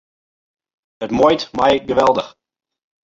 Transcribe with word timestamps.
It 1.05 1.11
muoit 1.17 1.43
my 1.59 1.69
geweldich. 1.89 2.31